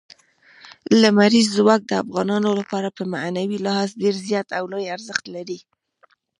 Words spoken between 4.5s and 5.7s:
او لوی ارزښت لري.